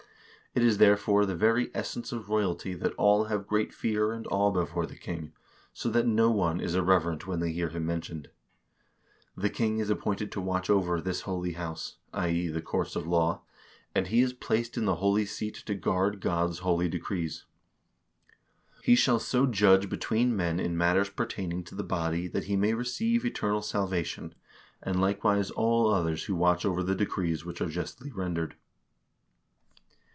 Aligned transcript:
It 0.53 0.63
is 0.65 0.79
therefore 0.79 1.25
the 1.25 1.33
very 1.33 1.71
essence 1.73 2.11
of 2.11 2.27
royalty 2.27 2.73
that 2.73 2.93
all 2.95 3.23
have 3.31 3.47
great 3.47 3.73
fear 3.73 4.11
and 4.11 4.27
awe 4.29 4.51
before 4.51 4.85
the 4.85 4.97
king, 4.97 5.31
so 5.71 5.87
that 5.87 6.05
no 6.05 6.29
one 6.29 6.59
is 6.59 6.75
irreverent 6.75 7.25
when 7.25 7.39
they 7.39 7.53
hear 7.53 7.69
him 7.69 7.85
mentioned." 7.85 8.29
*" 8.71 9.01
The 9.37 9.49
king 9.49 9.79
is 9.79 9.89
appointed 9.89 10.29
to 10.33 10.41
watch 10.41 10.69
over 10.69 10.99
this 10.99 11.21
holy 11.21 11.53
house 11.53 11.99
(i.e. 12.13 12.49
the 12.49 12.61
courts 12.61 12.97
of 12.97 13.07
law), 13.07 13.43
and 13.95 14.07
he 14.07 14.19
is 14.21 14.33
placed 14.33 14.75
in 14.75 14.83
the 14.83 14.95
holy 14.95 15.25
seat 15.25 15.55
to 15.67 15.73
guard 15.73 16.19
God's 16.19 16.59
holy 16.59 16.89
decrees. 16.89 17.45
He 18.83 18.95
shall 18.95 19.19
so 19.19 19.45
judge 19.45 19.87
between 19.89 20.35
men 20.35 20.59
in 20.59 20.75
matters 20.75 21.09
pertaining 21.09 21.63
to 21.63 21.75
the 21.75 21.81
body 21.81 22.27
that 22.27 22.43
he 22.43 22.57
may 22.57 22.73
receive 22.73 23.23
eternal 23.23 23.61
salvation, 23.61 24.35
and 24.83 24.99
likewise 24.99 25.49
all 25.49 25.89
others 25.89 26.25
who 26.25 26.35
watch 26.35 26.65
over 26.65 26.83
the 26.83 26.93
decrees 26.93 27.45
which 27.45 27.61
are 27.61 27.69
justly 27.69 28.11
rendered. 28.11 28.57